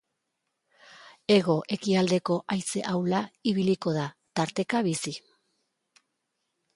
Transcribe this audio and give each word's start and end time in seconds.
Hego-ekialdeko 1.33 2.37
haize 2.53 2.83
ahula 2.93 3.21
ibiliko 3.51 3.93
da, 4.01 4.07
tarteka 4.41 4.85
bizi. 4.91 5.17